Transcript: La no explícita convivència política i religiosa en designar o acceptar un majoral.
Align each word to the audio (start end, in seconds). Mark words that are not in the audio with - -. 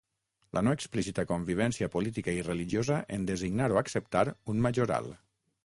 La 0.57 0.61
no 0.67 0.71
explícita 0.77 1.25
convivència 1.31 1.91
política 1.97 2.35
i 2.39 2.47
religiosa 2.49 2.99
en 3.19 3.29
designar 3.33 3.71
o 3.77 3.81
acceptar 3.85 4.27
un 4.55 4.65
majoral. 4.69 5.15